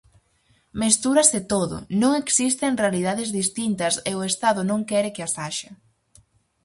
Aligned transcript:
Mestúrase 0.81 1.39
todo, 1.53 1.75
non 2.01 2.11
existen 2.23 2.79
realidades 2.83 3.29
distintas 3.39 3.93
e 4.09 4.11
o 4.19 4.25
Estado 4.31 4.61
non 4.69 4.81
quere 4.89 5.13
que 5.15 5.23
as 5.27 5.33
haxa. 5.41 5.71